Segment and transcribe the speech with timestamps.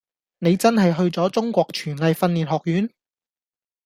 [0.39, 2.89] 你真係去咗中國廚藝訓練學院？